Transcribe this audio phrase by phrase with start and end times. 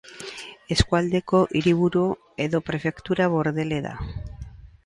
[0.75, 2.03] Eskualdeko hiriburu
[2.47, 3.93] edo prefektura Bordele da.